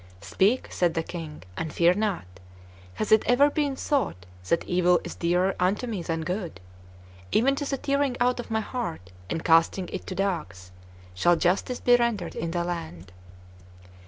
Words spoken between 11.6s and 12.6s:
be rendered in